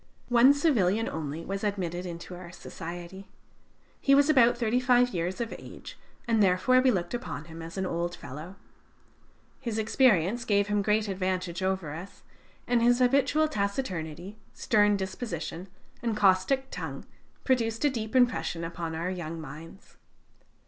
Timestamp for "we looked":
6.81-7.13